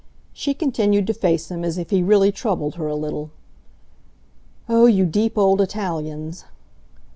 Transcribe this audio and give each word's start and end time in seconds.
She 0.33 0.55
continued 0.55 1.05
to 1.05 1.13
face 1.13 1.51
him 1.51 1.63
as 1.63 1.77
if 1.77 1.91
he 1.91 2.01
really 2.01 2.31
troubled 2.31 2.73
her 2.73 2.87
a 2.87 2.95
little. 2.95 3.29
"Oh, 4.67 4.87
you 4.87 5.05
deep 5.05 5.37
old 5.37 5.61
Italians!" 5.61 6.43